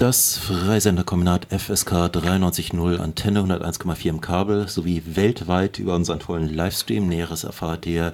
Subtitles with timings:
[0.00, 7.06] Das Freisenderkombinat FSK 93.0 Antenne 101,4 im Kabel sowie weltweit über unseren tollen Livestream.
[7.06, 8.12] Näheres erfahrt ihr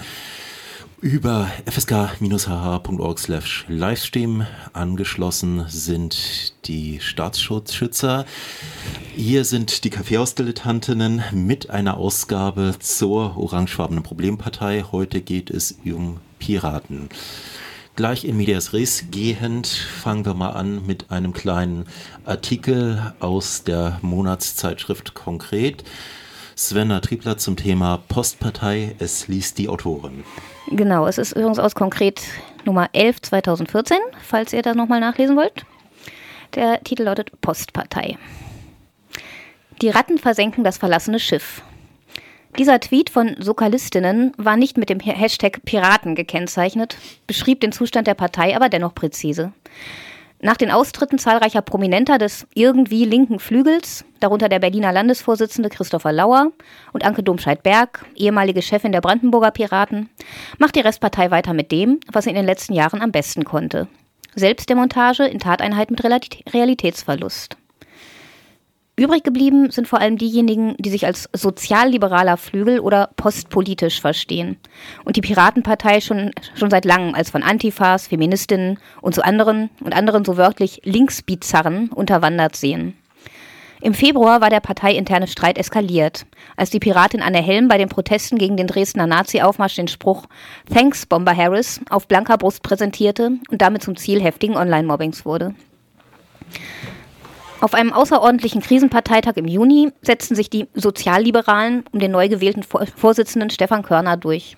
[1.01, 4.49] über fsk-hh.org slash Livestream.
[4.72, 8.27] Angeschlossen sind die Staatsschutzschützer.
[9.14, 14.87] Hier sind die Kaffeehausdilettantinnen mit einer Ausgabe zur orangefarbenen Problempartei.
[14.91, 17.11] Heute geht es um Piraten.
[17.97, 21.87] Gleich in Medias Res gehend fangen wir mal an mit einem kleinen
[22.27, 25.82] Artikel aus der Monatszeitschrift Konkret.
[26.54, 30.25] Svenna Triebler zum Thema Postpartei, es liest die Autorin.
[30.71, 32.20] Genau, es ist übrigens aus Konkret
[32.67, 35.65] Nummer 11 2014, falls ihr da nochmal nachlesen wollt.
[36.55, 38.19] Der Titel lautet Postpartei.
[39.81, 41.62] Die Ratten versenken das verlassene Schiff.
[42.59, 48.15] Dieser Tweet von Sokalistinnen war nicht mit dem Hashtag Piraten gekennzeichnet, beschrieb den Zustand der
[48.15, 49.53] Partei aber dennoch präzise.
[50.41, 56.51] Nach den Austritten zahlreicher Prominenter des irgendwie linken Flügels, darunter der Berliner Landesvorsitzende Christopher Lauer
[56.95, 60.09] und Anke Domscheit-Berg, ehemalige Chefin der Brandenburger Piraten,
[60.59, 63.87] macht die Restpartei weiter mit dem, was sie in den letzten Jahren am besten konnte.
[64.35, 67.57] Selbstdemontage in Tateinheit mit Realitätsverlust.
[68.98, 74.56] Übrig geblieben sind vor allem diejenigen, die sich als sozialliberaler Flügel oder postpolitisch verstehen
[75.05, 79.94] und die Piratenpartei schon, schon seit langem als von Antifas, Feministinnen und so anderen und
[79.94, 82.97] anderen so wörtlich Linksbizarren unterwandert sehen.
[83.83, 86.24] Im Februar war der parteiinterne Streit eskaliert,
[86.56, 90.24] als die Piratin Anne Helm bei den Protesten gegen den Dresdner Nazi-Aufmarsch den Spruch
[90.72, 95.55] Thanks, Bomber Harris auf blanker Brust präsentierte und damit zum Ziel heftigen Online-Mobbings wurde.
[97.61, 103.48] Auf einem außerordentlichen Krisenparteitag im Juni setzten sich die Sozialliberalen um den neu gewählten Vorsitzenden
[103.48, 104.57] Stefan Körner durch.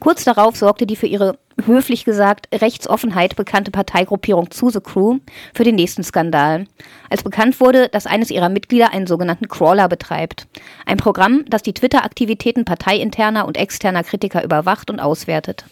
[0.00, 5.18] Kurz darauf sorgte die für ihre, höflich gesagt, Rechtsoffenheit bekannte Parteigruppierung Zuse Crew
[5.54, 6.66] für den nächsten Skandal,
[7.08, 10.46] als bekannt wurde, dass eines ihrer Mitglieder einen sogenannten Crawler betreibt.
[10.84, 15.64] Ein Programm, das die Twitter-Aktivitäten parteiinterner und externer Kritiker überwacht und auswertet.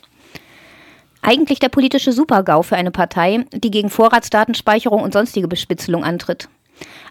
[1.21, 6.49] Eigentlich der politische Supergau für eine Partei, die gegen Vorratsdatenspeicherung und sonstige Bespitzelung antritt.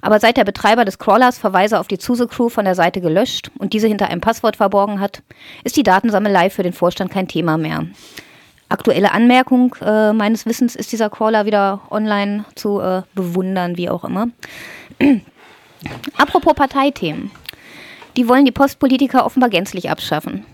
[0.01, 3.73] Aber seit der Betreiber des Crawlers Verweise auf die Zuse-Crew von der Seite gelöscht und
[3.73, 5.22] diese hinter einem Passwort verborgen hat,
[5.63, 7.85] ist die Datensammelei für den Vorstand kein Thema mehr.
[8.69, 14.03] Aktuelle Anmerkung äh, meines Wissens ist dieser Crawler wieder online zu äh, bewundern, wie auch
[14.03, 14.29] immer.
[16.17, 17.31] Apropos Parteithemen.
[18.17, 20.45] Die wollen die Postpolitiker offenbar gänzlich abschaffen.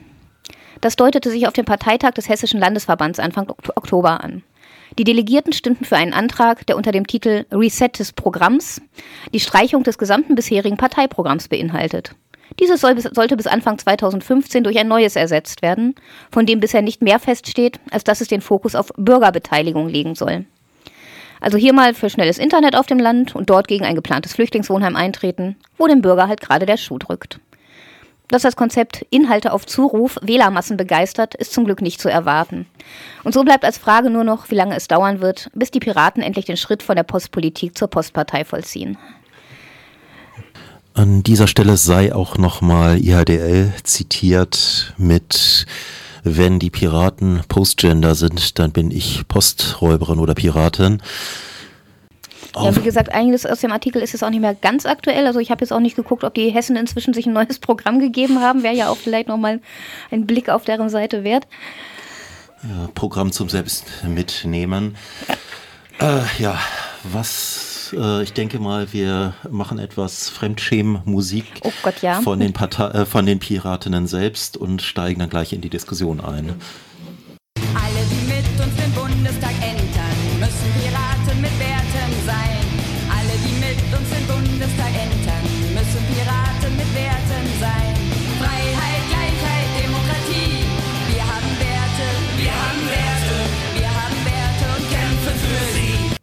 [0.82, 4.44] Das deutete sich auf dem Parteitag des Hessischen Landesverbands Anfang Oktober an.
[4.98, 8.82] Die Delegierten stimmten für einen Antrag, der unter dem Titel Reset des Programms
[9.34, 12.16] die Streichung des gesamten bisherigen Parteiprogramms beinhaltet.
[12.60, 15.96] Dieses soll bis, sollte bis Anfang 2015 durch ein neues ersetzt werden,
[16.32, 20.46] von dem bisher nicht mehr feststeht, als dass es den Fokus auf Bürgerbeteiligung legen soll.
[21.42, 24.96] Also hier mal für schnelles Internet auf dem Land und dort gegen ein geplantes Flüchtlingswohnheim
[24.96, 27.40] eintreten, wo dem Bürger halt gerade der Schuh drückt.
[28.30, 32.68] Dass das Konzept Inhalte auf Zuruf Wählermassen begeistert, ist zum Glück nicht zu erwarten.
[33.24, 36.22] Und so bleibt als Frage nur noch, wie lange es dauern wird, bis die Piraten
[36.22, 38.98] endlich den Schritt von der Postpolitik zur Postpartei vollziehen.
[40.94, 45.66] An dieser Stelle sei auch nochmal IHDL zitiert mit
[46.24, 51.02] wenn die Piraten Postgender sind, dann bin ich Posträuberin oder Piratin.
[52.56, 55.28] Ja, wie gesagt, eigentlich aus dem Artikel ist es auch nicht mehr ganz aktuell.
[55.28, 58.00] Also ich habe jetzt auch nicht geguckt, ob die Hessen inzwischen sich ein neues Programm
[58.00, 58.64] gegeben haben.
[58.64, 59.60] Wäre ja auch vielleicht nochmal
[60.12, 61.48] ein Blick auf deren Seite wert.
[62.64, 64.98] Ja, Programm zum Selbstmitnehmen.
[66.00, 66.60] Äh, ja,
[67.04, 71.72] was äh, ich denke mal, wir machen etwas Fremdschämen-Musik oh
[72.02, 72.22] ja.
[72.22, 76.56] von, den äh, von den Piratinnen selbst und steigen dann gleich in die Diskussion ein.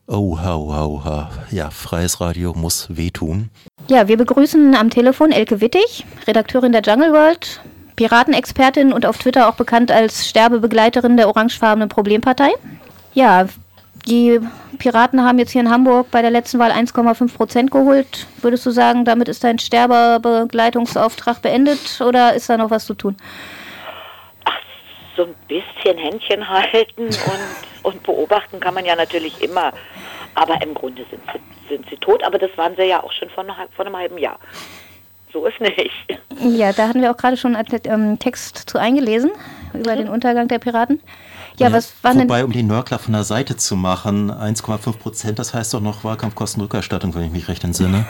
[0.07, 0.13] Sie.
[0.13, 0.73] Oh, hau,
[1.05, 1.29] hau.
[1.51, 3.51] Ja, freies Radio muss wehtun.
[3.89, 7.61] Ja, wir begrüßen am Telefon Elke Wittig, Redakteurin der Jungle World,
[7.97, 12.51] Piratenexpertin und auf Twitter auch bekannt als Sterbebegleiterin der orangefarbenen Problempartei.
[13.15, 13.47] Ja,
[14.07, 14.41] die
[14.79, 18.27] Piraten haben jetzt hier in Hamburg bei der letzten Wahl 1,5 Prozent geholt.
[18.41, 23.17] Würdest du sagen, damit ist dein Sterbebegleitungsauftrag beendet oder ist da noch was zu tun?
[25.17, 27.15] So ein bisschen Händchen halten und,
[27.83, 29.73] und beobachten kann man ja natürlich immer.
[30.35, 33.31] Aber im Grunde sind sie, sind sie tot, aber das waren sie ja auch schon
[33.31, 34.39] vor, vor einem halben Jahr
[35.37, 35.91] so ist nicht.
[36.41, 39.31] Ja, da hatten wir auch gerade schon einen ähm, Text zu eingelesen
[39.75, 39.99] über mhm.
[39.99, 41.01] den Untergang der Piraten.
[41.59, 42.47] Ja, was waren Wobei, denn.
[42.47, 47.15] um die Nörgler von der Seite zu machen, 1,5 Prozent, das heißt doch noch Wahlkampfkostenrückerstattung,
[47.15, 48.07] wenn ich mich recht entsinne.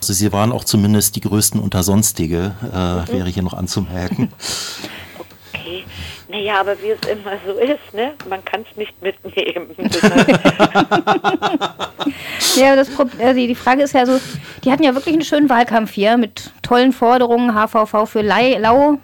[0.00, 4.32] Also sie waren auch zumindest die größten unter Sonstige, äh, wäre hier noch anzumerken.
[5.52, 5.84] Okay.
[6.28, 8.12] Naja, aber wie es immer so ist, ne?
[8.28, 9.74] Man kann es nicht mitnehmen.
[12.56, 12.88] Ja, das
[13.18, 14.18] äh, die, Frage ist ja so,
[14.64, 18.98] die hatten ja wirklich einen schönen Wahlkampf hier mit tollen Forderungen, HVV für Lai, Lau,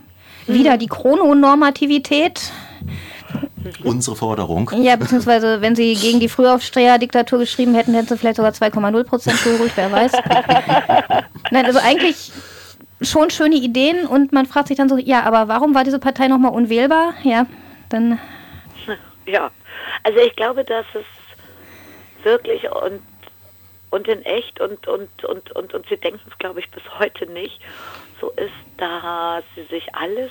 [0.46, 2.52] wieder die Chrononormativität.
[3.84, 4.70] Unsere Forderung.
[4.80, 9.42] Ja, beziehungsweise wenn sie gegen die Frühaufsteher-Diktatur geschrieben hätten, hätten sie vielleicht sogar 2,0 Prozent
[9.42, 10.12] geholt, wer weiß.
[11.50, 12.32] Nein, also eigentlich
[13.02, 16.28] schon schöne Ideen und man fragt sich dann so, ja, aber warum war diese Partei
[16.28, 17.14] nochmal unwählbar?
[17.22, 17.46] Ja,
[17.88, 18.18] dann,
[19.26, 19.50] Ja,
[20.04, 23.02] also ich glaube, dass es wirklich und,
[23.90, 27.26] und in echt und, und, und, und, und sie denken es, glaube ich, bis heute
[27.26, 27.60] nicht,
[28.20, 30.30] so ist, dass sie sich alles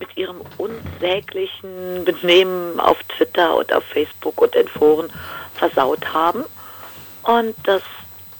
[0.00, 5.08] mit ihrem unsäglichen Benehmen auf Twitter und auf Facebook und in Foren
[5.54, 6.44] versaut haben
[7.22, 7.82] und dass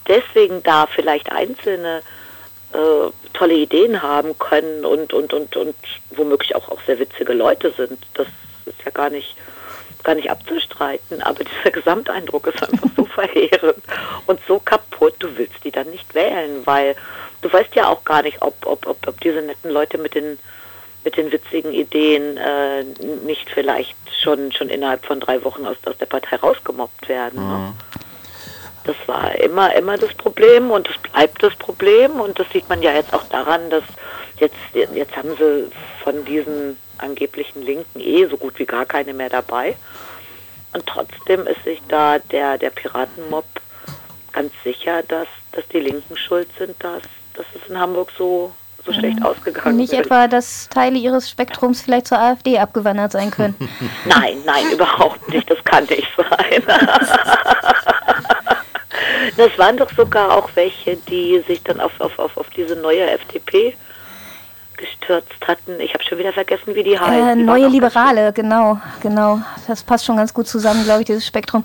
[0.08, 2.02] deswegen da vielleicht einzelne
[2.74, 5.76] äh, tolle Ideen haben können und, und, und, und
[6.10, 7.98] womöglich auch, auch sehr witzige Leute sind.
[8.14, 8.26] Das
[8.66, 9.36] ist ja gar nicht,
[10.02, 13.82] gar nicht abzustreiten, aber dieser Gesamteindruck ist einfach so verheerend
[14.26, 16.96] und so kaputt, du willst die dann nicht wählen, weil
[17.42, 20.38] du weißt ja auch gar nicht, ob, ob, ob, ob diese netten Leute mit den
[21.04, 22.82] mit den witzigen Ideen äh,
[23.26, 27.46] nicht vielleicht schon schon innerhalb von drei Wochen aus, aus der Partei rausgemobbt werden.
[27.46, 27.74] Ne?
[28.84, 32.82] Das war immer, immer das Problem und es bleibt das Problem und das sieht man
[32.82, 33.84] ja jetzt auch daran, dass
[34.38, 35.70] jetzt, jetzt haben sie
[36.02, 39.76] von diesen angeblichen Linken eh so gut wie gar keine mehr dabei.
[40.72, 43.44] Und trotzdem ist sich da der, der Piratenmob
[44.32, 47.02] ganz sicher, dass, dass die Linken schuld sind, dass,
[47.34, 48.52] dass es in Hamburg so,
[48.84, 50.00] so schlecht ausgegangen nicht ist.
[50.00, 53.54] etwa, dass Teile ihres Spektrums vielleicht zur AfD abgewandert sein können.
[54.04, 55.48] Nein, nein, überhaupt nicht.
[55.48, 56.62] Das kann nicht sein.
[59.36, 63.10] Das waren doch sogar auch welche, die sich dann auf, auf, auf, auf diese neue
[63.10, 63.76] FDP
[64.76, 65.78] gestürzt hatten.
[65.80, 67.10] Ich habe schon wieder vergessen, wie die heißt.
[67.10, 69.40] Äh, Die waren neue Liberale, genau, genau.
[69.66, 71.64] Das passt schon ganz gut zusammen, glaube ich, dieses Spektrum.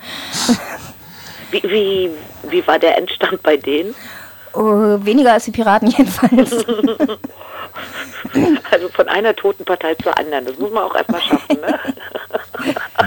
[1.51, 2.11] Wie, wie,
[2.49, 3.95] wie war der Endstand bei denen?
[4.53, 6.51] Oh, weniger als die Piraten jedenfalls.
[8.71, 10.45] Also von einer toten Partei zur anderen.
[10.45, 11.57] Das muss man auch erstmal schaffen.
[11.61, 11.79] Ne?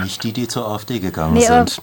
[0.01, 1.81] Nicht die, die zur AfD gegangen Nee, aber- sind.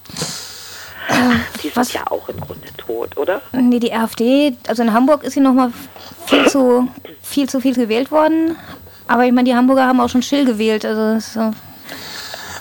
[1.57, 1.93] Die sind Was?
[1.93, 3.43] ja auch im Grunde tot, oder?
[3.53, 5.73] nee, die AfD, also in Hamburg ist sie nochmal
[6.27, 6.89] viel zu,
[7.23, 8.57] viel zu viel gewählt worden.
[9.09, 10.85] Aber ich meine, die Hamburger haben auch schon Schill gewählt.
[10.85, 11.53] Also so.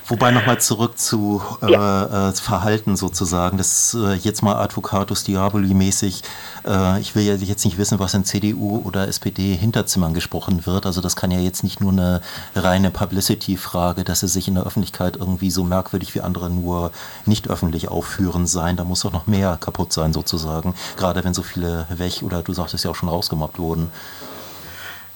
[0.10, 6.24] Wobei nochmal zurück zu äh, äh, Verhalten sozusagen, das äh, jetzt mal Advocatus Diaboli mäßig.
[6.66, 10.88] Äh, ich will ja jetzt nicht wissen, was in CDU oder SPD Hinterzimmern gesprochen wird.
[10.88, 12.22] Also das kann ja jetzt nicht nur eine
[12.56, 16.92] reine Publicity-Frage, dass sie sich in der Öffentlichkeit irgendwie so merkwürdig wie andere nur
[17.28, 18.78] nicht öffentlich aufführen sein.
[18.78, 20.74] Da muss doch noch mehr kaputt sein sozusagen.
[20.98, 23.92] Gerade wenn so viele weg oder du sagtest ja auch schon rausgemobbt wurden.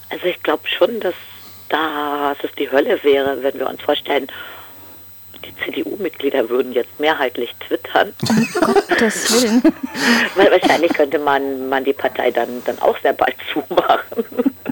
[0.10, 1.16] Also ich glaube schon, dass
[1.70, 4.28] das es die Hölle wäre, wenn wir uns vorstellen,
[5.46, 8.14] die CDU-Mitglieder würden jetzt mehrheitlich twittern.
[8.60, 9.62] Gottes Willen.
[10.36, 14.26] Weil wahrscheinlich könnte man, man die Partei dann, dann auch sehr bald zumachen.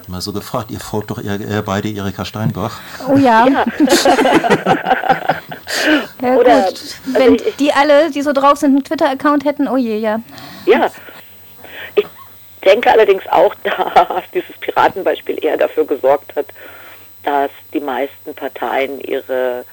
[0.07, 2.79] Mal so gefragt, ihr folgt doch eher, äh, beide Erika Steinbach.
[3.07, 3.47] Oh ja.
[3.47, 3.65] Ja.
[6.21, 6.67] Ja, Oder- gut.
[6.67, 10.19] also Wenn ich- die alle, die so drauf sind, einen Twitter-Account hätten, oh je, ja.
[10.65, 10.91] Ja.
[11.95, 12.05] Ich
[12.63, 16.47] denke allerdings auch, dass dieses Piratenbeispiel eher dafür gesorgt hat,
[17.23, 19.63] dass die meisten Parteien ihre,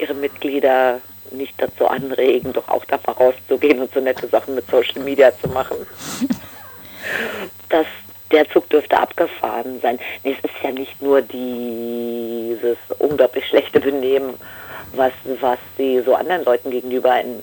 [0.00, 4.68] ihre Mitglieder nicht dazu anregen, doch auch da mal rauszugehen und so nette Sachen mit
[4.70, 5.76] Social Media zu machen.
[7.70, 7.86] Das,
[8.30, 9.98] der Zug dürfte abgefahren sein.
[10.22, 14.34] Nee, es ist ja nicht nur dieses unglaublich schlechte Benehmen,
[14.92, 17.42] was, was sie so anderen Leuten gegenüber in,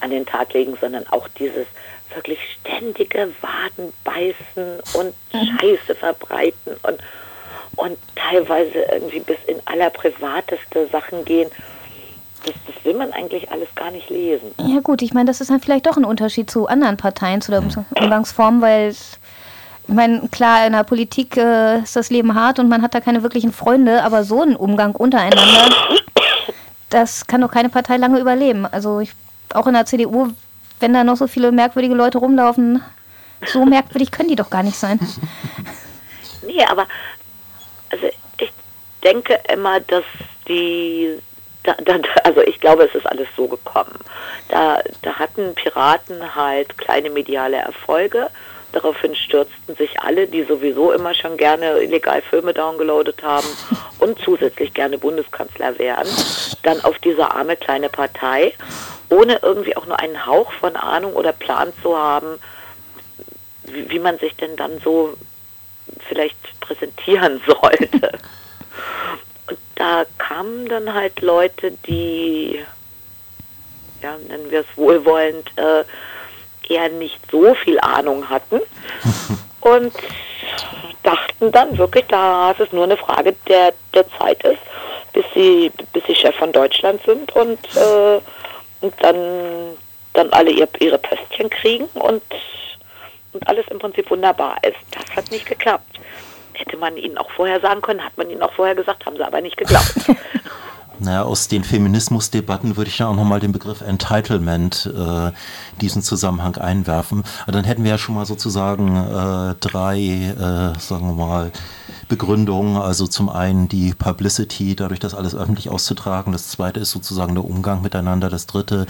[0.00, 1.66] an den Tag legen, sondern auch dieses
[2.14, 6.98] wirklich ständige Wadenbeißen und Scheiße verbreiten und,
[7.76, 11.50] und teilweise irgendwie bis in allerprivateste Sachen gehen.
[12.44, 14.54] Das, das will man eigentlich alles gar nicht lesen.
[14.58, 17.50] Ja gut, ich meine, das ist dann vielleicht doch ein Unterschied zu anderen Parteien, zu
[17.50, 17.62] der
[18.00, 19.18] Umgangsform, weil ich
[19.86, 23.22] meine, klar, in der Politik äh, ist das Leben hart und man hat da keine
[23.22, 25.74] wirklichen Freunde, aber so ein Umgang untereinander,
[26.90, 28.66] das kann doch keine Partei lange überleben.
[28.66, 29.12] Also ich,
[29.54, 30.28] auch in der CDU,
[30.80, 32.82] wenn da noch so viele merkwürdige Leute rumlaufen,
[33.46, 35.00] so merkwürdig können die doch gar nicht sein.
[36.46, 36.86] Nee, aber
[37.90, 38.06] also
[38.38, 38.52] ich
[39.02, 40.04] denke immer, dass
[40.48, 41.18] die
[41.64, 43.98] da, da, also ich glaube, es ist alles so gekommen.
[44.48, 48.30] Da, da hatten Piraten halt kleine mediale Erfolge.
[48.72, 53.46] Daraufhin stürzten sich alle, die sowieso immer schon gerne illegal Filme downgeloadet haben
[53.98, 56.06] und zusätzlich gerne Bundeskanzler wären,
[56.62, 58.52] dann auf diese arme kleine Partei,
[59.08, 62.38] ohne irgendwie auch nur einen Hauch von Ahnung oder Plan zu haben,
[63.64, 65.14] wie, wie man sich denn dann so
[66.08, 68.18] vielleicht präsentieren sollte.
[69.78, 72.58] Da kamen dann halt Leute, die,
[74.02, 75.84] ja, nennen wir es wohlwollend, äh,
[76.68, 78.60] eher nicht so viel Ahnung hatten
[79.60, 79.92] und
[81.04, 84.58] dachten dann wirklich, dass es nur eine Frage der, der Zeit ist,
[85.12, 88.20] bis sie, bis sie Chef von Deutschland sind und, äh,
[88.80, 89.76] und dann,
[90.14, 92.22] dann alle ihr, ihre Pöstchen kriegen und,
[93.32, 94.76] und alles im Prinzip wunderbar ist.
[94.90, 96.00] Das hat nicht geklappt
[96.58, 99.26] hätte man ihnen auch vorher sagen können, hat man ihnen auch vorher gesagt, haben sie
[99.26, 99.94] aber nicht geglaubt.
[101.00, 105.30] Naja, aus den Feminismusdebatten würde ich ja auch nochmal den Begriff Entitlement äh,
[105.80, 107.22] diesen Zusammenhang einwerfen.
[107.46, 111.52] Dann hätten wir ja schon mal sozusagen äh, drei, äh, sagen wir mal,
[112.08, 112.76] Begründungen.
[112.76, 116.32] Also zum einen die Publicity, dadurch das alles öffentlich auszutragen.
[116.32, 118.30] Das zweite ist sozusagen der Umgang miteinander.
[118.30, 118.86] Das dritte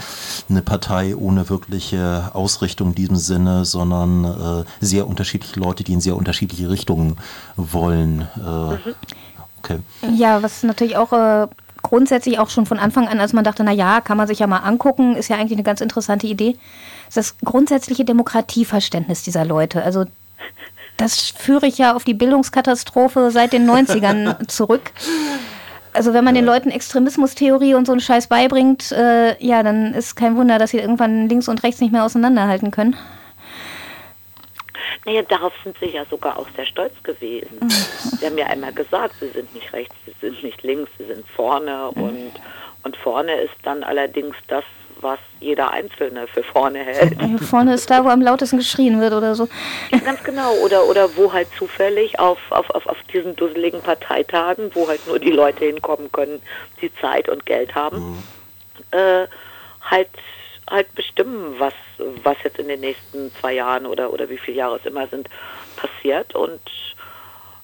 [0.49, 6.01] eine Partei ohne wirkliche Ausrichtung in diesem Sinne, sondern äh, sehr unterschiedliche Leute, die in
[6.01, 7.17] sehr unterschiedliche Richtungen
[7.55, 8.21] wollen.
[8.37, 8.93] Äh.
[9.59, 9.79] Okay.
[10.15, 11.47] Ja, was natürlich auch äh,
[11.81, 14.47] grundsätzlich auch schon von Anfang an, als man dachte, na ja, kann man sich ja
[14.47, 16.57] mal angucken, ist ja eigentlich eine ganz interessante Idee,
[17.13, 19.83] das grundsätzliche Demokratieverständnis dieser Leute.
[19.83, 20.05] Also
[20.99, 24.91] das führe ich ja auf die Bildungskatastrophe seit den 90ern zurück.
[25.93, 30.15] Also wenn man den Leuten Extremismustheorie und so einen Scheiß beibringt, äh, ja, dann ist
[30.15, 32.95] kein Wunder, dass sie irgendwann links und rechts nicht mehr auseinanderhalten können.
[35.05, 37.57] Naja, darauf sind sie ja sogar auch sehr stolz gewesen.
[37.61, 37.69] Mhm.
[37.69, 41.25] Sie haben ja einmal gesagt, sie sind nicht rechts, sie sind nicht links, sie sind
[41.27, 42.03] vorne mhm.
[42.03, 42.31] und,
[42.83, 44.65] und vorne ist dann allerdings das,
[45.01, 47.15] was jeder Einzelne für vorne hält.
[47.41, 49.47] Vorne ist da, wo am lautesten geschrien wird oder so.
[50.03, 50.53] Ganz genau.
[50.63, 55.19] Oder, oder wo halt zufällig auf, auf, auf, auf diesen dusseligen Parteitagen, wo halt nur
[55.19, 56.41] die Leute hinkommen können,
[56.81, 57.97] die Zeit und Geld haben,
[58.91, 58.97] mhm.
[58.97, 59.27] äh,
[59.81, 60.09] halt
[60.69, 61.73] halt bestimmen, was,
[62.23, 65.29] was jetzt in den nächsten zwei Jahren oder, oder wie viele Jahre es immer sind,
[65.75, 66.35] passiert.
[66.35, 66.61] Und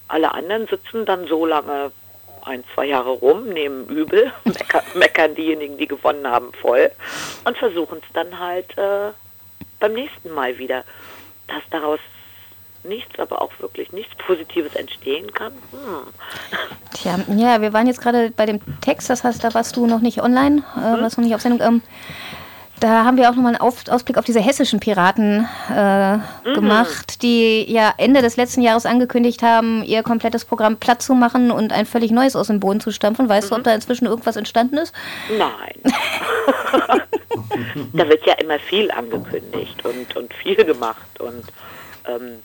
[0.08, 1.92] alle anderen sitzen dann so lange
[2.46, 6.92] ein, zwei Jahre rum, nehmen übel, meckern, meckern diejenigen, die gewonnen haben, voll
[7.44, 9.12] und versuchen es dann halt äh,
[9.80, 10.84] beim nächsten Mal wieder.
[11.48, 12.00] Dass daraus
[12.86, 15.54] nichts, aber auch wirklich nichts Positives entstehen kann.
[15.72, 16.08] Hm.
[16.94, 20.02] Tja, ja, wir waren jetzt gerade bei dem Text, das heißt, da warst du noch
[20.02, 21.02] nicht online, äh, mhm.
[21.02, 21.62] warst du nicht auf Sendung.
[21.62, 21.82] Ähm,
[22.80, 26.22] da haben wir auch nochmal einen Ausblick auf diese hessischen Piraten äh, mhm.
[26.54, 31.52] gemacht, die ja Ende des letzten Jahres angekündigt haben, ihr komplettes Programm platt zu machen
[31.52, 33.30] und ein völlig neues aus dem Boden zu stampfen.
[33.30, 33.50] Weißt mhm.
[33.50, 33.64] du, ob mhm.
[33.64, 34.94] da inzwischen irgendwas entstanden ist?
[35.38, 35.82] Nein.
[37.94, 41.20] da wird ja immer viel angekündigt und, und viel gemacht.
[41.20, 41.46] Und
[42.08, 42.40] ähm,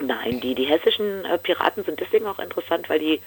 [0.00, 3.20] nein, die, die hessischen äh, Piraten sind deswegen auch interessant, weil die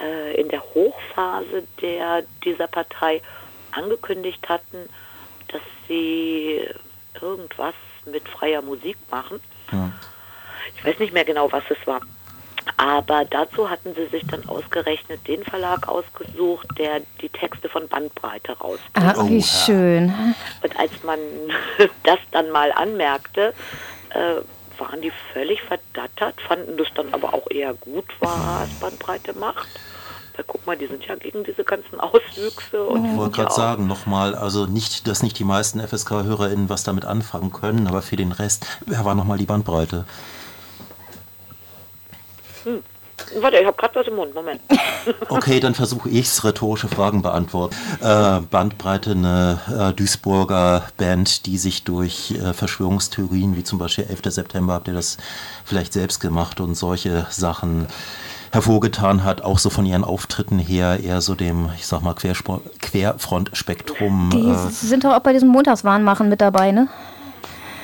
[0.00, 3.20] äh, in der Hochphase der, dieser Partei
[3.72, 4.88] angekündigt hatten,
[5.52, 6.66] dass sie
[7.20, 7.74] irgendwas
[8.06, 9.40] mit freier Musik machen.
[9.70, 9.92] Ja.
[10.76, 12.00] Ich weiß nicht mehr genau, was es war.
[12.76, 18.52] Aber dazu hatten sie sich dann ausgerechnet den Verlag ausgesucht, der die Texte von Bandbreite
[18.52, 19.18] rausbringt.
[19.18, 20.12] Ah, wie schön.
[20.62, 21.18] Und als man
[22.04, 23.52] das dann mal anmerkte,
[24.10, 24.36] äh,
[24.78, 29.68] waren die völlig verdattert, fanden das dann aber auch eher gut, was Bandbreite macht.
[30.34, 32.82] Weil guck mal, die sind ja gegen diese ganzen Auswüchse.
[32.82, 37.04] Und ich wollte gerade sagen, nochmal, also nicht, dass nicht die meisten FSK-HörerInnen was damit
[37.04, 40.06] anfangen können, aber für den Rest, wer war nochmal die Bandbreite?
[42.64, 42.82] Hm.
[43.40, 44.60] Warte, ich habe gerade was im Mund, Moment.
[45.28, 47.74] Okay, dann versuche ich es, rhetorische Fragen beantworten.
[48.00, 54.20] Äh, Bandbreite, eine äh, Duisburger Band, die sich durch äh, Verschwörungstheorien, wie zum Beispiel 11.
[54.26, 55.16] September, habt ihr das
[55.64, 57.88] vielleicht selbst gemacht und solche Sachen
[58.52, 62.60] hervorgetan hat, auch so von ihren Auftritten her, eher so dem, ich sag mal, Querspr
[62.80, 64.30] Querfrontspektrum.
[64.32, 66.88] Die äh, sind doch auch bei diesem Montagswahnmachen mit dabei, ne?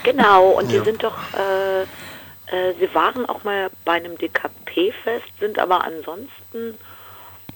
[0.04, 0.78] Genau, und ja.
[0.78, 6.74] die sind doch, äh, äh, sie waren auch mal bei einem DKP-Fest, sind aber ansonsten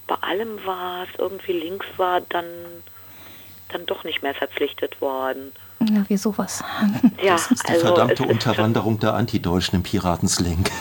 [0.07, 2.47] bei allem, was irgendwie links war, dann,
[3.69, 5.53] dann doch nicht mehr verpflichtet worden.
[5.91, 6.63] Ja, wie sowas.
[7.23, 10.65] Ja, das ist die also verdammte Unterwanderung der Antideutschen im Piratenslang.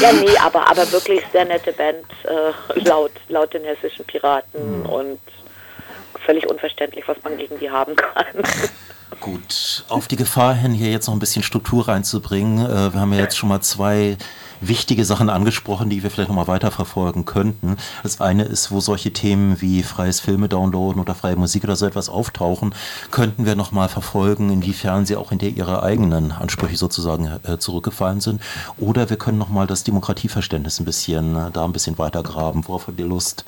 [0.00, 4.86] ja, nee, aber, aber wirklich sehr nette Band, äh, laut, laut den hessischen Piraten mhm.
[4.86, 5.20] und
[6.24, 8.26] völlig unverständlich, was man gegen die haben kann.
[9.20, 12.64] Gut, auf die Gefahr hin, hier jetzt noch ein bisschen Struktur reinzubringen.
[12.64, 14.16] Äh, wir haben ja jetzt schon mal zwei
[14.60, 17.76] wichtige Sachen angesprochen, die wir vielleicht nochmal weiterverfolgen könnten.
[18.02, 21.86] Das eine ist, wo solche Themen wie freies Filme downloaden oder freie Musik oder so
[21.86, 22.74] etwas auftauchen,
[23.10, 28.40] könnten wir nochmal verfolgen, inwiefern sie auch hinter ihre eigenen Ansprüche sozusagen äh, zurückgefallen sind.
[28.78, 32.66] Oder wir können nochmal das Demokratieverständnis ein bisschen, äh, da ein bisschen weitergraben.
[32.66, 33.44] Worauf habt ihr Lust?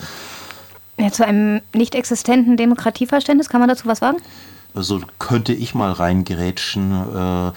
[0.99, 4.19] Ja, zu einem nicht existenten Demokratieverständnis, kann man dazu was sagen?
[4.75, 6.92] Also könnte ich mal reingerätschen.
[6.92, 7.52] Äh,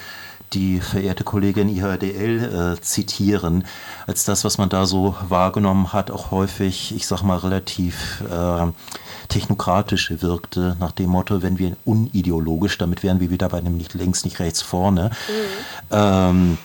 [0.56, 3.66] die verehrte Kollegin IHDL äh, zitieren,
[4.08, 8.68] als das, was man da so wahrgenommen hat, auch häufig, ich sag mal, relativ äh,
[9.28, 13.94] technokratisch wirkte, nach dem Motto, wenn wir unideologisch, damit wären wir wieder bei einem nicht
[13.94, 15.12] links, nicht rechts vorne.
[15.28, 15.92] Mhm.
[15.92, 16.58] Ähm,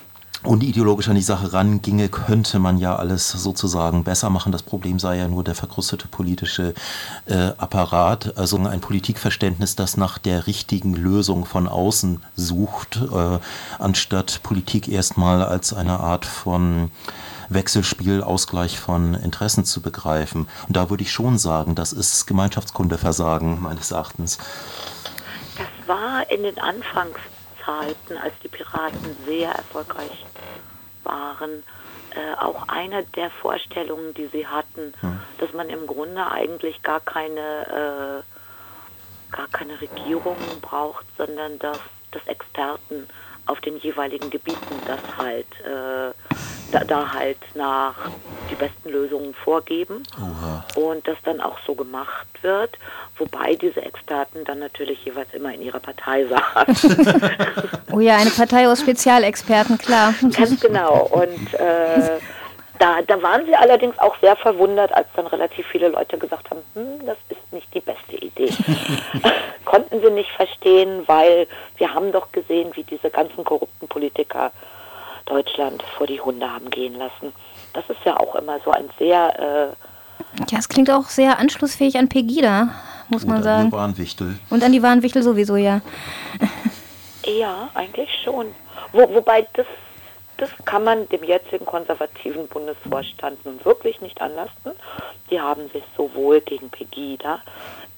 [0.43, 4.53] und ideologisch an die Sache ranginge, könnte man ja alles sozusagen besser machen.
[4.53, 6.75] Das Problem sei ja nur der verkrustete politische
[7.27, 13.39] äh, Apparat, also ein Politikverständnis, das nach der richtigen Lösung von außen sucht, äh,
[13.79, 16.91] anstatt Politik erstmal als eine Art von
[17.51, 20.49] Wechselspiel, Ausgleich von Interessen zu begreifen.
[20.69, 24.39] Und da würde ich schon sagen, das ist Gemeinschaftskundeversagen meines Erachtens.
[25.59, 27.19] Das war in den Anfangs
[27.65, 30.27] Zeiten, als die Piraten sehr erfolgreich
[31.05, 31.63] waren,
[32.11, 35.21] äh, auch eine der Vorstellungen, die sie hatten, hm.
[35.39, 38.25] dass man im Grunde eigentlich gar keine,
[39.31, 41.79] äh, gar keine Regierung braucht, sondern dass,
[42.11, 43.09] dass Experten
[43.47, 46.13] auf den jeweiligen Gebieten das halt äh,
[46.73, 47.95] da, da, halt nach
[48.51, 50.65] die besten Lösungen vorgeben Oha.
[50.77, 52.79] und das dann auch so gemacht wird,
[53.17, 56.27] wobei diese Experten dann natürlich jeweils immer in ihrer Partei
[56.65, 57.23] saßen.
[57.93, 60.15] oh ja, eine Partei aus Spezialexperten, klar.
[60.37, 62.21] Ganz genau und äh,
[62.81, 66.63] da, da waren sie allerdings auch sehr verwundert, als dann relativ viele Leute gesagt haben,
[66.75, 68.51] hm, das ist nicht die beste Idee.
[69.67, 71.47] Konnten sie nicht verstehen, weil
[71.77, 74.51] wir haben doch gesehen, wie diese ganzen korrupten Politiker
[75.27, 77.35] Deutschland vor die Hunde haben gehen lassen.
[77.75, 79.39] Das ist ja auch immer so ein sehr...
[79.39, 82.69] Äh ja, es klingt auch sehr anschlussfähig an Pegida,
[83.09, 83.67] muss man sagen.
[83.67, 84.39] Und an die Warnwichtel.
[84.49, 85.83] Und an die Warnwichtel sowieso, ja.
[87.27, 88.55] Ja, eigentlich schon.
[88.93, 89.67] Wo, wobei das
[90.41, 94.73] das kann man dem jetzigen konservativen Bundesvorstand nun wirklich nicht anlasten.
[95.31, 97.41] Die haben sich sowohl gegen Pegida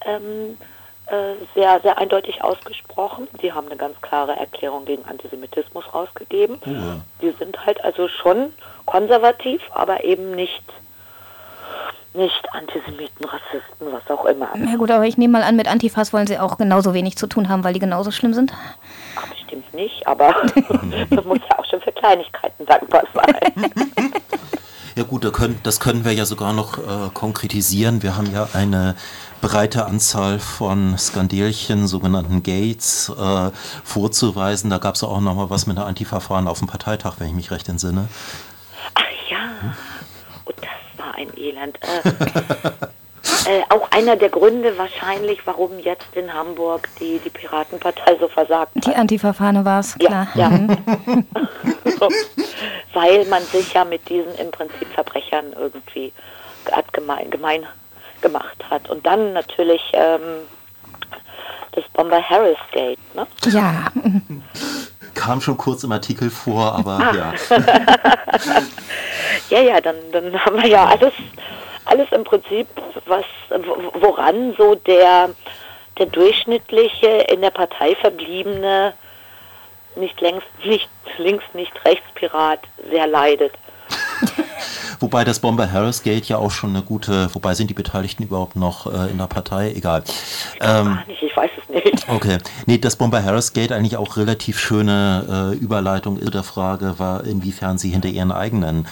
[0.05, 0.59] ähm,
[1.07, 3.29] äh, sehr, sehr eindeutig ausgesprochen.
[3.41, 6.61] Die haben eine ganz klare Erklärung gegen Antisemitismus rausgegeben.
[6.65, 7.01] Ja.
[7.21, 8.53] Die sind halt also schon
[8.87, 10.65] konservativ, aber eben nicht
[12.15, 14.49] nicht Antisemiten, Rassisten, was auch immer.
[14.55, 17.27] Na gut, aber ich nehme mal an, mit Antifas wollen sie auch genauso wenig zu
[17.27, 18.53] tun haben, weil die genauso schlimm sind.
[19.17, 20.29] Ach, bestimmt nicht, aber
[21.11, 23.71] man muss ja auch schon für Kleinigkeiten dankbar sein.
[24.95, 25.25] Ja gut,
[25.63, 28.03] das können wir ja sogar noch äh, konkretisieren.
[28.03, 28.95] Wir haben ja eine
[29.41, 33.51] breite Anzahl von Skandelchen, sogenannten Gates, äh,
[33.85, 34.69] vorzuweisen.
[34.69, 37.33] Da gab es auch noch mal was mit einer Antifa-Fahren auf dem Parteitag, wenn ich
[37.33, 38.09] mich recht entsinne.
[38.95, 39.39] Ach ja.
[39.61, 39.73] Hm?
[41.23, 41.79] Ein Elend.
[41.83, 42.09] Äh,
[43.51, 48.75] äh, auch einer der Gründe wahrscheinlich, warum jetzt in Hamburg die, die Piratenpartei so versagt
[48.77, 48.87] hat.
[48.87, 50.29] Die Antifa-Fahne war es, klar.
[50.35, 50.51] Ja, ja.
[50.51, 50.77] Mhm.
[52.93, 56.13] Weil man sich ja mit diesen im Prinzip Verbrechern irgendwie
[56.93, 57.67] gemein, gemein
[58.21, 58.89] gemacht hat.
[58.89, 60.47] Und dann natürlich ähm,
[61.73, 63.27] das Bomber Harris Gate, ne?
[63.47, 63.85] Ja.
[65.15, 67.15] Kam schon kurz im Artikel vor, aber ah.
[67.15, 67.35] ja.
[69.51, 71.13] ja, ja, dann, dann haben wir ja alles,
[71.85, 72.67] alles im Prinzip,
[73.07, 73.25] was,
[74.01, 75.31] woran so der,
[75.99, 78.95] der durchschnittliche in der Partei verbliebene
[79.97, 83.53] nicht längst, nicht links, nicht rechts Pirat sehr leidet.
[85.03, 88.55] Wobei das Bomber Harris Gate ja auch schon eine gute, wobei sind die Beteiligten überhaupt
[88.55, 89.73] noch äh, in der Partei?
[89.73, 90.05] Egal.
[90.61, 92.09] Ähm, nicht, ich weiß es nicht.
[92.09, 92.39] Okay.
[92.67, 97.79] Nee, das Bomber Harris Gate eigentlich auch relativ schöne äh, Überleitung der Frage war, inwiefern
[97.79, 98.87] sie hinter ihren eigenen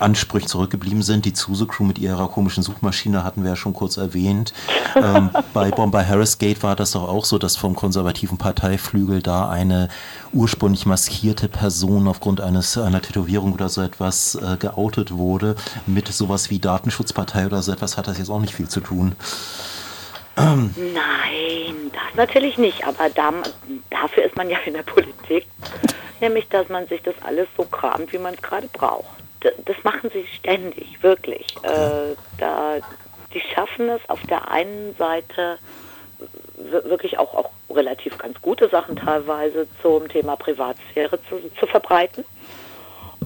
[0.00, 1.24] Ansprüche zurückgeblieben sind.
[1.24, 4.52] Die Zuse Crew mit ihrer komischen Suchmaschine hatten wir ja schon kurz erwähnt.
[4.96, 9.48] ähm, bei Bomber Harris Gate war das doch auch so, dass vom konservativen Parteiflügel da
[9.48, 9.88] eine
[10.32, 15.49] ursprünglich maskierte Person aufgrund eines einer Tätowierung oder so etwas äh, geoutet wurde.
[15.86, 19.16] Mit sowas wie Datenschutzpartei oder so etwas hat das jetzt auch nicht viel zu tun.
[20.36, 20.74] Ähm.
[20.76, 22.86] Nein, das natürlich nicht.
[22.86, 23.32] Aber da,
[23.90, 25.46] dafür ist man ja in der Politik,
[26.20, 30.10] nämlich dass man sich das alles so kramt, wie man es gerade braucht das machen
[30.12, 31.56] sie ständig, wirklich.
[31.62, 32.76] Äh, da,
[33.32, 35.58] die schaffen es auf der einen Seite
[36.90, 42.24] wirklich auch, auch relativ ganz gute Sachen teilweise zum Thema Privatsphäre zu, zu verbreiten.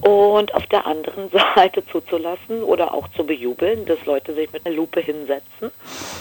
[0.05, 4.75] Und auf der anderen Seite zuzulassen oder auch zu bejubeln, dass Leute sich mit einer
[4.75, 5.71] Lupe hinsetzen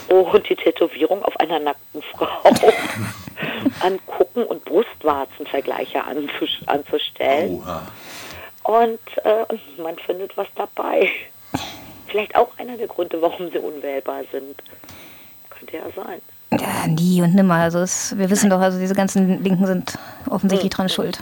[0.09, 2.29] und die Tätowierung auf einer nackten Frau
[3.81, 7.63] angucken und Brustwarzenvergleiche anzus- anzustellen.
[7.63, 7.87] Oha.
[8.63, 9.45] Und äh,
[9.83, 11.11] man findet was dabei.
[12.07, 14.63] Vielleicht auch einer der Gründe, warum sie unwählbar sind.
[15.51, 16.23] Könnte ja sein.
[16.53, 17.55] Ja, nie und nimmer.
[17.57, 21.19] Also es, wir wissen doch, also diese ganzen Linken sind offensichtlich dran schuld.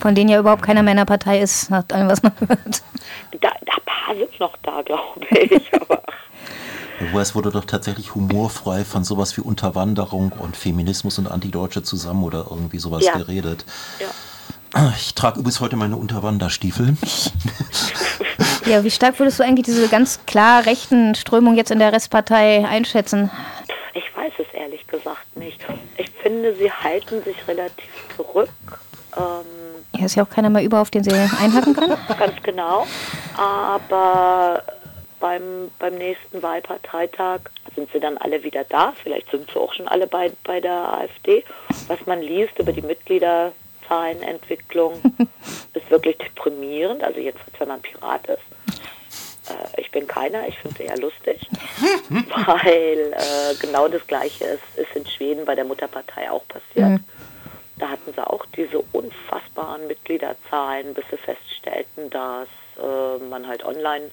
[0.00, 2.82] Von denen ja überhaupt keiner mehr in der Partei ist, nach allem, was man hört.
[3.40, 5.72] Da, da ein paar sind noch da, glaube ich.
[5.80, 6.02] Aber
[7.12, 12.22] Wo es wurde doch tatsächlich humorfrei von sowas wie Unterwanderung und Feminismus und Antideutsche zusammen
[12.22, 13.16] oder irgendwie sowas Ja.
[13.16, 13.64] geredet.
[14.00, 14.06] ja.
[14.96, 16.96] Ich trage übrigens heute meine Unterwanderstiefel.
[18.66, 22.66] Ja, wie stark würdest du eigentlich diese ganz klar rechten Strömung jetzt in der Restpartei
[22.66, 23.30] einschätzen?
[24.36, 25.64] Weiß es ehrlich gesagt nicht.
[25.96, 27.84] Ich finde, sie halten sich relativ
[28.16, 28.48] zurück.
[29.16, 29.44] Ähm,
[29.96, 31.90] Ja, ist ja auch keiner mehr über, auf den sie einhacken kann.
[32.18, 32.86] ganz genau.
[33.36, 34.62] Aber
[35.20, 37.40] beim, beim nächsten Wahlparteitag
[37.74, 38.92] sind sie dann alle wieder da.
[39.02, 41.44] Vielleicht sind sie auch schon alle bei, bei der AfD.
[41.86, 44.94] Was man liest über die Mitgliederzahlenentwicklung
[45.74, 47.02] ist wirklich deprimierend.
[47.04, 48.42] Also jetzt, wenn man Pirat ist.
[49.48, 51.48] Äh, ich bin keiner, ich finde es eher lustig,
[52.46, 57.00] weil äh, genau das Gleiche ist, ist in Schweden bei der Mutterpartei auch passiert.
[57.76, 64.10] Da hatten sie auch diese unfassbaren Mitgliederzahlen, bis sie feststellten, dass äh, man halt online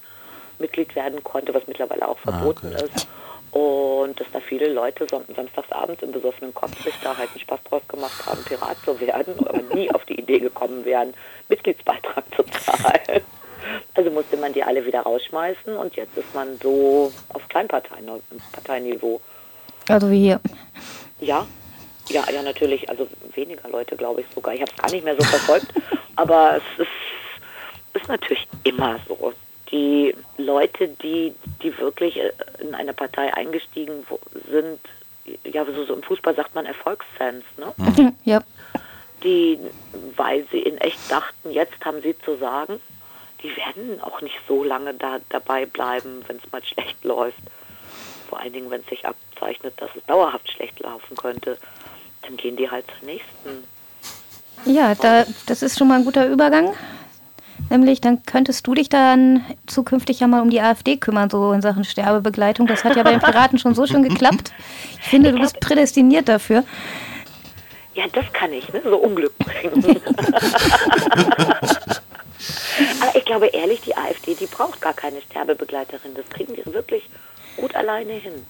[0.57, 2.85] Mitglied werden konnte, was mittlerweile auch verboten okay.
[2.85, 3.07] ist.
[3.51, 7.59] Und dass da viele Leute sam samstagsabends im besoffenen Kopf sich da halt einen Spaß
[7.65, 11.13] draus gemacht haben, Pirat zu werden, aber nie auf die Idee gekommen wären,
[11.49, 13.21] Mitgliedsbeitrag zu zahlen.
[14.01, 19.21] Also musste man die alle wieder rausschmeißen und jetzt ist man so auf Kleinparteiniveau.
[19.87, 20.39] Also wie hier.
[21.19, 21.45] Ja,
[22.09, 22.89] ja, ja, natürlich.
[22.89, 24.55] Also weniger Leute, glaube ich sogar.
[24.55, 25.67] Ich habe es gar nicht mehr so verfolgt.
[26.15, 29.33] aber es ist, ist natürlich immer so.
[29.69, 34.03] Die Leute, die, die wirklich äh, in eine Partei eingestiegen
[34.51, 34.79] sind,
[35.43, 38.13] ja, so, so im Fußball sagt man Erfolgsfans, ne?
[38.23, 38.41] ja.
[39.23, 39.59] die,
[40.17, 42.81] weil sie in echt dachten, jetzt haben sie zu sagen,
[43.43, 47.39] die werden auch nicht so lange da dabei bleiben, wenn es mal schlecht läuft.
[48.29, 51.57] Vor allen Dingen, wenn es sich abzeichnet, dass es dauerhaft schlecht laufen könnte,
[52.21, 53.63] dann gehen die halt zur nächsten.
[54.65, 56.73] Ja, da, das ist schon mal ein guter Übergang.
[57.69, 61.61] Nämlich, dann könntest du dich dann zukünftig ja mal um die AfD kümmern, so in
[61.61, 62.67] Sachen Sterbebegleitung.
[62.67, 64.51] Das hat ja bei den Piraten schon so schön geklappt.
[64.99, 66.63] Ich finde, du bist prädestiniert dafür.
[67.93, 68.81] Ja, das kann ich, ne?
[68.83, 69.83] so Unglück bringen.
[73.01, 76.13] Aber ich glaube ehrlich, die AfD, die braucht gar keine Sterbebegleiterin.
[76.15, 77.03] Das kriegen die wirklich
[77.57, 78.45] gut alleine hin.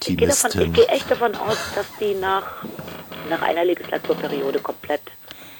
[0.00, 0.62] Ich gehe, davon, Optimistin.
[0.62, 2.64] ich gehe echt davon aus, dass die nach,
[3.30, 5.02] nach einer Legislaturperiode komplett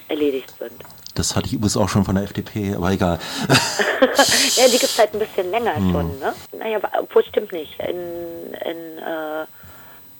[0.08, 0.72] erledigt sind.
[1.14, 3.18] Das hatte ich übrigens auch schon von der FDP, aber egal.
[4.56, 6.32] Ja, die gibt es halt ein bisschen länger schon, ne?
[6.56, 7.78] Naja, obwohl stimmt nicht.
[7.80, 9.46] In, in, äh,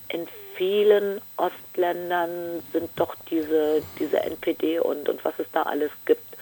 [0.09, 6.37] in vielen Ostländern sind doch diese, diese NPD und, und was es da alles gibt,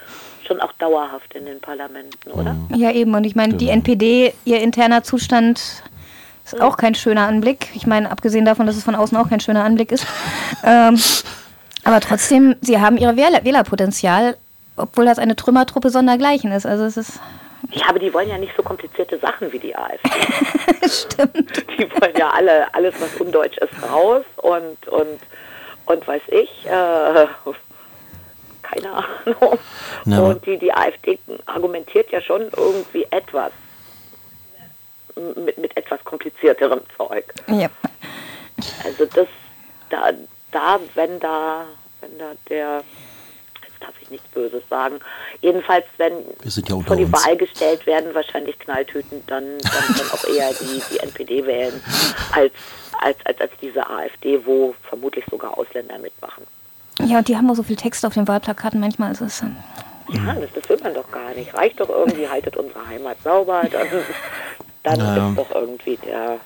[0.47, 2.57] schon auch dauerhaft in den Parlamenten, oder?
[2.75, 3.15] Ja, eben.
[3.15, 3.79] Und ich meine, die Genau.
[3.79, 5.83] NPD, ihr interner Zustand
[6.45, 7.69] ist auch kein schöner Anblick.
[7.75, 10.07] Ich meine, abgesehen davon, dass es von außen auch kein schöner Anblick ist.
[10.65, 10.99] ähm,
[11.85, 14.37] aber trotzdem, sie haben ihre Wähler Wählerpotenzial,
[14.77, 16.67] obwohl das eine Trümmertruppe sondergleichen ist.
[16.67, 17.21] Also es ist.
[17.73, 20.09] Ja, aber die wollen ja nicht so komplizierte Sachen wie die AfD.
[20.89, 21.65] Stimmt.
[21.79, 25.19] Die wollen ja alle, alles, was undeutsch ist, raus und, und,
[25.87, 27.27] und weiß ich, äh,
[28.71, 29.59] keine Ahnung.
[30.05, 33.53] Na, und die, die AfD argumentiert ja schon irgendwie etwas
[35.37, 37.25] mit, mit etwas komplizierterem Zeug.
[37.49, 37.69] Ja.
[38.85, 39.29] Also das,
[39.91, 40.13] da,
[40.53, 41.65] da, wenn da,
[42.01, 42.83] wenn da der,
[43.63, 45.01] jetzt darf ich nichts Böses sagen,
[45.41, 47.13] jedenfalls, wenn Wir sind ja unter vor die uns.
[47.13, 51.83] Wahl gestellt werden, wahrscheinlich Knalltüten, dann, dann, dann auch eher die, die NPD wählen,
[52.33, 52.53] als,
[53.01, 56.47] als, als, als diese AfD, wo vermutlich sogar Ausländer mitmachen.
[57.05, 59.09] Ja, und die haben auch so viel Text auf den Wahlplakaten manchmal.
[59.11, 59.57] Also es ist, ähm,
[60.27, 61.55] Ja, das, das will man doch gar nicht.
[61.55, 63.87] Reicht doch irgendwie, haltet unsere Heimat sauber, dann,
[64.83, 65.29] dann Naja.
[65.31, 66.37] ist doch irgendwie der,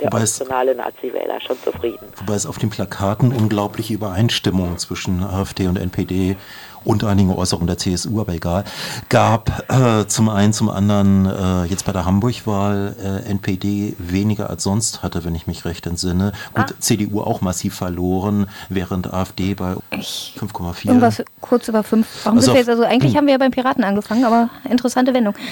[0.00, 2.06] der Wobei optionale Nazi-Wähler schon zufrieden.
[2.16, 6.36] Wobei es auf den Plakaten unglaubliche Übereinstimmung zwischen AfD und NPD
[6.84, 8.64] und einigen Äußerungen der CSU, aber egal,
[9.08, 9.64] gab.
[9.70, 15.02] Äh, zum einen, zum anderen äh, jetzt bei der Hamburg-Wahl äh, NPD weniger als sonst
[15.02, 16.32] hatte, wenn ich mich recht entsinne.
[16.54, 20.88] Gut, CDU auch massiv verloren, während AfD bei 5,4.
[20.88, 22.06] irgendwas kurz über fünf.
[22.24, 25.34] Warum Also jetzt, also eigentlich haben wir ja beim Piraten angefangen, aber interessante Wendung.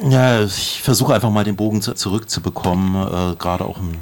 [0.00, 3.92] Ja, ich versuche einfach mal den Bogen zu, zurückzubekommen, äh, gerade auch im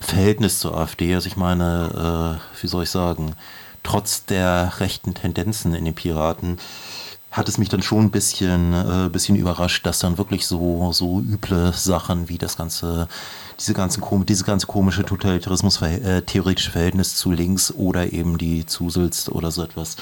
[0.00, 1.14] Verhältnis zur AfD.
[1.14, 3.32] Also ich meine, äh, wie soll ich sagen,
[3.82, 6.58] trotz der rechten Tendenzen in den Piraten
[7.30, 11.20] hat es mich dann schon ein bisschen, äh, bisschen überrascht, dass dann wirklich so, so
[11.20, 13.06] üble Sachen wie das ganze,
[13.58, 19.52] diese ganzen, diese ganze komische Totalitarismus äh, Verhältnis zu links oder eben die Zusels oder
[19.52, 19.96] so etwas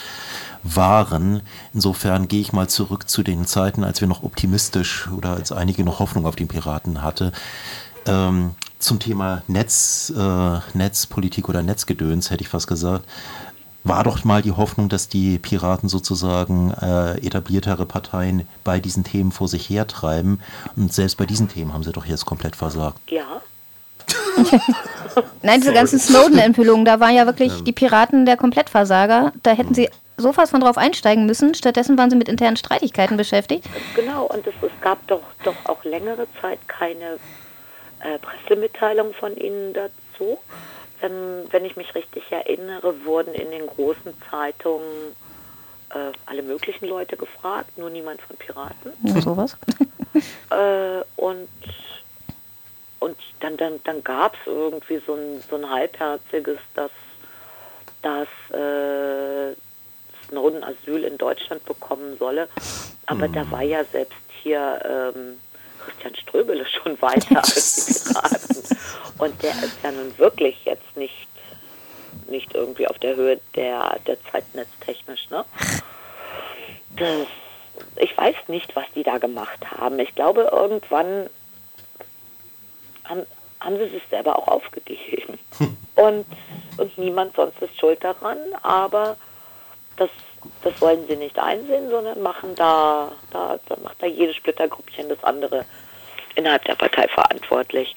[0.62, 1.42] waren.
[1.74, 5.84] Insofern gehe ich mal zurück zu den Zeiten, als wir noch optimistisch oder als einige
[5.84, 7.32] noch Hoffnung auf den Piraten hatte.
[8.06, 13.04] Ähm, zum Thema Netz, äh, Netzpolitik oder Netzgedöns, hätte ich fast gesagt
[13.84, 19.32] war doch mal die Hoffnung, dass die Piraten sozusagen äh, etabliertere Parteien bei diesen Themen
[19.32, 20.40] vor sich hertreiben.
[20.76, 22.98] Und selbst bei diesen Themen haben sie doch jetzt komplett versagt.
[23.08, 23.40] Ja.
[25.42, 29.32] Nein, diese ganzen Snowden-Enthüllungen, da waren ja wirklich die Piraten der Komplettversager.
[29.42, 31.54] Da hätten sie so fast von drauf einsteigen müssen.
[31.54, 33.64] Stattdessen waren sie mit internen Streitigkeiten beschäftigt.
[33.94, 37.18] Genau, und es, es gab doch, doch auch längere Zeit keine
[38.00, 40.38] äh, Pressemitteilung von ihnen dazu.
[41.02, 45.14] Ähm, wenn ich mich richtig erinnere, wurden in den großen Zeitungen
[45.90, 48.92] äh, alle möglichen Leute gefragt, nur niemand von Piraten.
[49.04, 49.56] Ja, sowas.
[50.50, 51.48] äh, und
[53.00, 56.90] und dann, dann, dann gab es irgendwie so ein, so ein halbherziges, dass,
[58.02, 59.54] dass äh,
[60.26, 62.48] Snowden Asyl in Deutschland bekommen solle.
[63.06, 63.32] Aber mhm.
[63.32, 65.38] da war ja selbst hier ähm,
[65.88, 68.78] Christian Ströbele schon weiter als die Piraten.
[69.18, 71.28] Und der ist ja nun wirklich jetzt nicht,
[72.28, 75.28] nicht irgendwie auf der Höhe der, der Zeit netztechnisch.
[75.30, 75.44] Ne?
[76.96, 77.26] Das,
[77.96, 79.98] ich weiß nicht, was die da gemacht haben.
[79.98, 81.28] Ich glaube, irgendwann
[83.04, 83.26] haben,
[83.60, 85.38] haben sie sich selber auch aufgegeben.
[85.96, 86.26] Und,
[86.76, 89.16] und niemand sonst ist schuld daran, aber
[89.98, 90.10] das,
[90.62, 95.22] das wollen sie nicht einsehen, sondern machen da, da, da macht da jedes Splittergruppchen das
[95.24, 95.64] andere
[96.34, 97.94] innerhalb der Partei verantwortlich.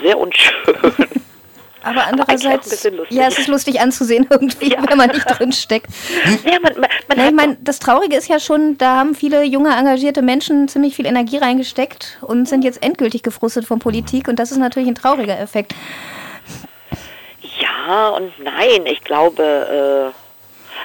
[0.00, 0.52] Sehr unschön.
[1.84, 4.82] Aber andererseits, ja, es ist lustig anzusehen irgendwie, ja.
[4.88, 5.88] wenn man nicht drin steckt.
[6.44, 9.44] Ja, man, man, man ja, ich meine, das Traurige ist ja schon, da haben viele
[9.44, 14.38] junge, engagierte Menschen ziemlich viel Energie reingesteckt und sind jetzt endgültig gefrustet von Politik und
[14.38, 15.74] das ist natürlich ein trauriger Effekt.
[17.60, 20.23] Ja und nein, ich glaube, äh,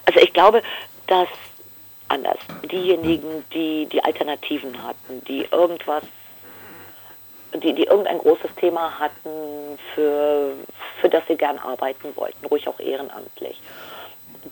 [0.05, 0.61] also ich glaube,
[1.07, 1.27] dass
[2.09, 2.37] anders.
[2.69, 6.03] Diejenigen, die die Alternativen hatten, die irgendwas,
[7.53, 10.53] die, die irgendein großes Thema hatten, für,
[10.99, 13.59] für das sie gern arbeiten wollten, ruhig auch ehrenamtlich.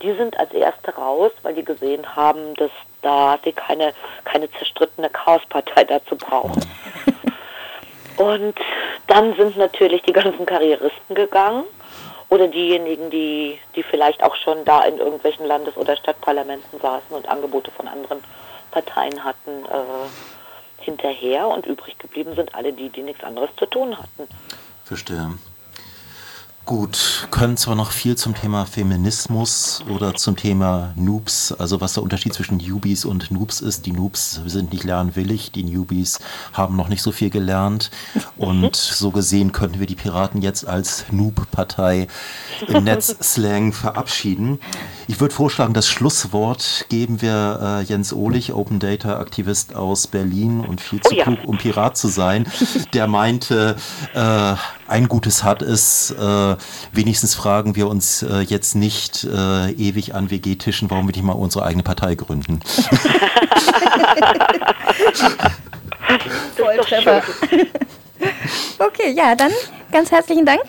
[0.02, 2.70] Die sind als Erste raus, weil die gesehen haben, dass
[3.02, 6.60] da sie keine, keine zerstrittene Chaospartei dazu brauchen.
[8.16, 8.54] Und
[9.06, 11.64] dann sind natürlich die ganzen Karrieristen gegangen
[12.30, 17.28] oder diejenigen, die, die vielleicht auch schon da in irgendwelchen Landes- oder Stadtparlamenten saßen und
[17.28, 18.22] Angebote von anderen
[18.70, 20.08] Parteien hatten, äh,
[20.80, 24.28] hinterher und übrig geblieben sind alle die, die nichts anderes zu tun hatten.
[24.84, 25.32] Verstehe.
[26.68, 32.02] Gut, können zwar noch viel zum Thema Feminismus oder zum Thema Noobs, also was der
[32.02, 33.86] Unterschied zwischen Newbies und Noobs ist.
[33.86, 36.18] Die Noobs sind nicht lernwillig, die Newbies
[36.52, 37.90] haben noch nicht so viel gelernt
[38.36, 42.06] und so gesehen könnten wir die Piraten jetzt als Noob-Partei
[42.66, 44.60] im Netzslang verabschieden.
[45.06, 50.60] Ich würde vorschlagen, das Schlusswort geben wir äh, Jens Ohlich, Open Data Aktivist aus Berlin
[50.60, 51.24] und viel zu oh ja.
[51.24, 52.46] klug, um Pirat zu sein.
[52.92, 53.76] Der meinte,
[54.12, 54.54] äh,
[54.88, 56.56] ein gutes hat es, äh,
[56.92, 61.32] wenigstens fragen wir uns äh, jetzt nicht äh, ewig an WG-Tischen, warum wir nicht mal
[61.32, 62.60] unsere eigene Partei gründen.
[66.56, 67.22] Volltreffer.
[68.78, 69.52] okay, ja, dann
[69.92, 70.62] ganz herzlichen Dank